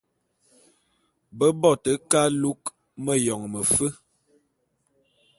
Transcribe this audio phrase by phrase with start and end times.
[1.37, 2.57] Be bo te ke alu'u
[3.03, 3.87] meyone mefe.